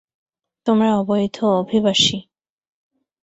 তোমরা 0.67 0.89
অবৈধ 0.99 1.37
অভিবাসী! 1.61 2.17